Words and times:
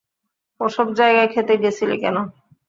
ওসব 0.59 0.87
জায়গায় 0.99 1.29
খেতে 1.33 1.53
গেছিলি 1.63 1.95
কেন! 2.03 2.17